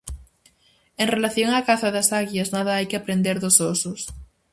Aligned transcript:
En 1.01 1.07
relación 1.15 1.49
á 1.57 1.61
caza 1.69 1.89
das 1.95 2.09
aguias, 2.19 2.51
nada 2.55 2.71
hai 2.75 2.85
que 2.89 2.97
aprender 2.99 3.37
dos 3.39 3.57
osos. 3.73 4.01